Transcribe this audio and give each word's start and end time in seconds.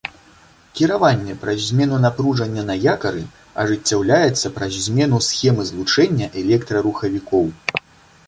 Кіраванне 0.77 1.33
праз 1.41 1.59
змену 1.65 1.97
напружання 2.05 2.63
на 2.69 2.77
якары 2.93 3.21
ажыццяўляецца 3.63 4.51
праз 4.57 4.73
змену 4.87 5.17
схемы 5.27 5.61
злучэння 5.71 6.31
электрарухавікоў. 6.45 7.45